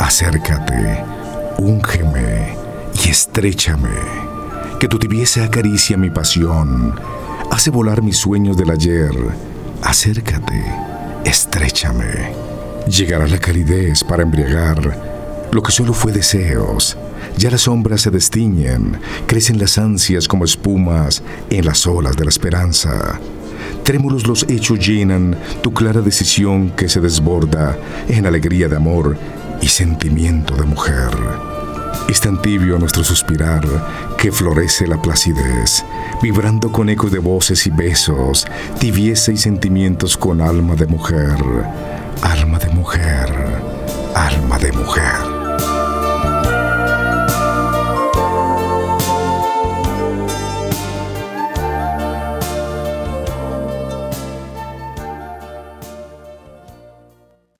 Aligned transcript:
Acércate, 0.00 1.04
úngeme 1.58 2.56
y 3.04 3.08
estréchame, 3.08 3.88
que 4.80 4.88
tu 4.88 4.98
tibieza 4.98 5.44
acaricia 5.44 5.96
mi 5.96 6.10
pasión, 6.10 6.98
hace 7.52 7.70
volar 7.70 8.02
mis 8.02 8.16
sueños 8.16 8.56
del 8.56 8.70
ayer. 8.70 9.12
Acércate, 9.82 10.60
estréchame. 11.24 12.34
Llegará 12.88 13.28
la 13.28 13.38
calidez 13.38 14.02
para 14.02 14.24
embriagar 14.24 15.48
lo 15.52 15.62
que 15.62 15.70
solo 15.70 15.92
fue 15.92 16.10
deseos. 16.10 16.96
Ya 17.36 17.50
las 17.50 17.62
sombras 17.62 18.00
se 18.00 18.10
destiñen, 18.10 18.98
crecen 19.28 19.60
las 19.60 19.78
ansias 19.78 20.26
como 20.26 20.44
espumas 20.44 21.22
en 21.48 21.64
las 21.64 21.86
olas 21.86 22.16
de 22.16 22.24
la 22.24 22.30
esperanza. 22.30 23.20
Trémulos 23.88 24.26
los 24.26 24.44
hechos 24.50 24.86
llenan 24.86 25.34
tu 25.62 25.72
clara 25.72 26.02
decisión 26.02 26.68
que 26.68 26.90
se 26.90 27.00
desborda 27.00 27.74
en 28.06 28.26
alegría 28.26 28.68
de 28.68 28.76
amor 28.76 29.16
y 29.62 29.66
sentimiento 29.68 30.54
de 30.56 30.64
mujer. 30.64 31.08
Es 32.06 32.20
tan 32.20 32.42
tibio 32.42 32.78
nuestro 32.78 33.02
suspirar 33.02 33.64
que 34.18 34.30
florece 34.30 34.86
la 34.86 35.00
placidez, 35.00 35.86
vibrando 36.20 36.70
con 36.70 36.90
ecos 36.90 37.10
de 37.10 37.18
voces 37.18 37.66
y 37.66 37.70
besos, 37.70 38.46
tibieza 38.78 39.32
y 39.32 39.38
sentimientos 39.38 40.18
con 40.18 40.42
alma 40.42 40.74
de 40.74 40.86
mujer, 40.86 41.38
alma 42.20 42.58
de 42.58 42.68
mujer. 42.68 43.47